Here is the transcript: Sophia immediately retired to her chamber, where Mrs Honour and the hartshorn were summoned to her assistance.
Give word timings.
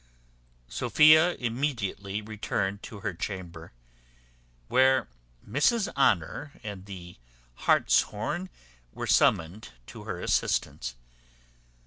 Sophia 0.67 1.35
immediately 1.35 2.23
retired 2.23 2.81
to 2.81 3.01
her 3.01 3.13
chamber, 3.13 3.71
where 4.67 5.07
Mrs 5.47 5.93
Honour 5.95 6.53
and 6.63 6.87
the 6.87 7.17
hartshorn 7.67 8.49
were 8.93 9.05
summoned 9.05 9.69
to 9.85 10.05
her 10.05 10.19
assistance. 10.19 10.95